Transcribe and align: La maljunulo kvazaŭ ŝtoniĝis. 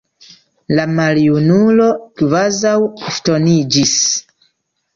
La 0.79 0.85
maljunulo 0.93 1.91
kvazaŭ 2.23 2.73
ŝtoniĝis. 3.19 3.95